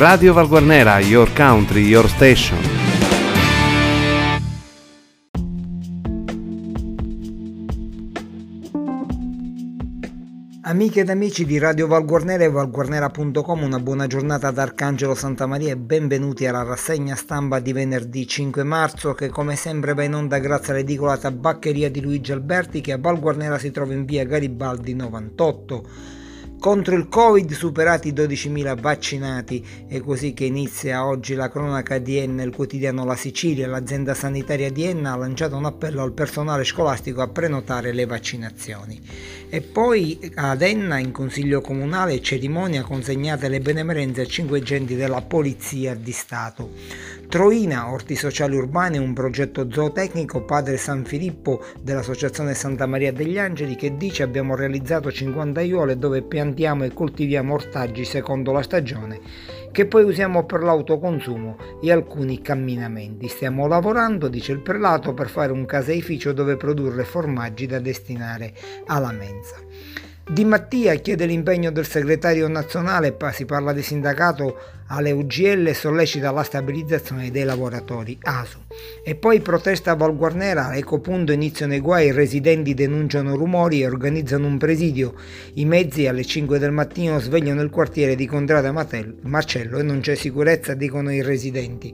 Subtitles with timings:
[0.00, 2.58] Radio Valguarnera, Your Country, Your Station.
[10.62, 15.72] Amiche ed amici di Radio Valguarnera e valguarnera.com, una buona giornata da Arcangelo Santa Maria
[15.72, 20.38] e benvenuti alla rassegna stampa di venerdì 5 marzo che come sempre va in onda
[20.38, 26.19] grazie all'edicola tabaccheria di Luigi Alberti che a Valguarnera si trova in via Garibaldi 98.
[26.60, 32.18] Contro il Covid superati i 12.000 vaccinati è così che inizia oggi la cronaca di
[32.18, 33.66] Enna, il quotidiano La Sicilia.
[33.66, 39.00] L'azienda sanitaria di Enna ha lanciato un appello al personale scolastico a prenotare le vaccinazioni.
[39.48, 45.22] E poi ad Enna in consiglio comunale cerimonia consegnate le benemerenze a cinque agenti della
[45.22, 46.72] Polizia di Stato.
[47.30, 53.76] Troina, Orti Sociali Urbani, un progetto zootecnico Padre San Filippo dell'Associazione Santa Maria degli Angeli
[53.76, 59.20] che dice abbiamo realizzato 50 aiuole dove piantiamo e coltiviamo ortaggi secondo la stagione
[59.70, 63.28] che poi usiamo per l'autoconsumo e alcuni camminamenti.
[63.28, 68.52] Stiamo lavorando, dice il prelato, per fare un caseificio dove produrre formaggi da destinare
[68.86, 69.54] alla mensa.
[70.32, 76.30] Di Mattia chiede l'impegno del segretario nazionale, si parla di sindacato alle UGL e sollecita
[76.30, 78.58] la stabilizzazione dei lavoratori ASU.
[79.04, 84.46] E poi protesta a Valguarnera, Ecopunto iniziano i guai, i residenti denunciano rumori e organizzano
[84.46, 85.14] un presidio.
[85.54, 90.14] I mezzi alle 5 del mattino svegliano il quartiere di Contrada Marcello e non c'è
[90.14, 91.92] sicurezza, dicono i residenti.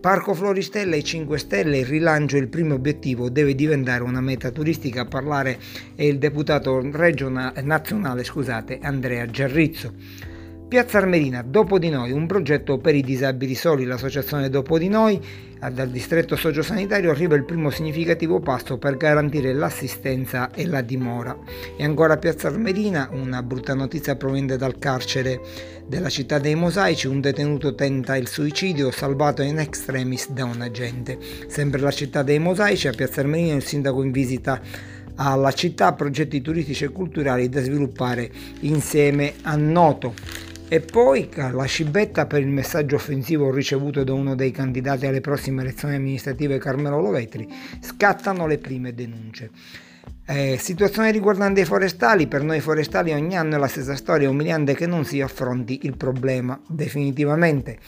[0.00, 4.52] Parco Floristella e 5 Stelle, il rilancio è il primo obiettivo, deve diventare una meta
[4.52, 5.00] turistica.
[5.00, 5.58] A parlare
[5.96, 9.92] è il deputato regionale, nazionale scusate, Andrea Giarrizzo.
[10.68, 15.18] Piazza Armerina, Dopo di Noi, un progetto per i disabili soli, l'associazione Dopo di Noi,
[15.72, 21.34] dal distretto sociosanitario arriva il primo significativo passo per garantire l'assistenza e la dimora.
[21.74, 25.40] E ancora Piazza Armerina, una brutta notizia proveniente dal carcere
[25.86, 31.18] della città dei Mosaici, un detenuto tenta il suicidio salvato in extremis da un agente.
[31.46, 34.60] Sempre la città dei Mosaici, a Piazza Armerina il sindaco in visita
[35.14, 38.30] alla città progetti turistici e culturali da sviluppare
[38.60, 40.14] insieme a Noto.
[40.70, 45.62] E poi la scibetta per il messaggio offensivo ricevuto da uno dei candidati alle prossime
[45.62, 47.48] elezioni amministrative Carmelo Lovetri,
[47.80, 49.50] scattano le prime denunce.
[50.26, 54.74] Eh, situazione riguardante i forestali, per noi forestali ogni anno è la stessa storia umiliante
[54.74, 57.78] che non si affronti il problema definitivamente.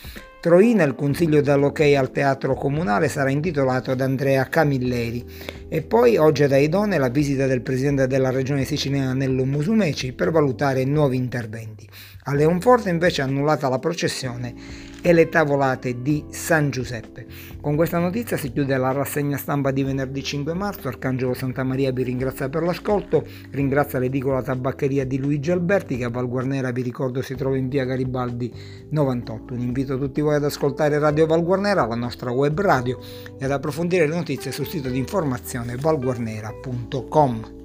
[0.41, 5.23] Troina, il consiglio dall'ok al teatro comunale sarà intitolato ad Andrea Camilleri
[5.69, 10.31] e poi oggi ad Aidone la visita del presidente della regione siciliana Nello Musumeci per
[10.31, 11.87] valutare nuovi interventi.
[12.25, 14.55] A Leonforte invece è annullata la processione
[15.03, 17.27] e le tavolate di San Giuseppe.
[17.61, 20.89] Con questa notizia si chiude la rassegna stampa di venerdì 5 marzo.
[20.89, 26.11] Arcangelo Santa Maria vi ringrazia per l'ascolto, ringrazia l'edicola tabaccheria di Luigi Alberti che a
[26.11, 28.53] Val Guarnera vi ricordo si trova in via Garibaldi
[28.91, 29.55] 98.
[29.55, 32.99] Un invito a tutti voi ad ascoltare Radio Val Guarnera, la nostra web radio
[33.39, 37.59] e ad approfondire le notizie sul sito di informazione valguarnera.com.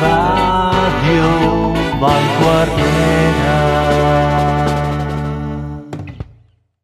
[0.00, 4.23] Radio Valguardiera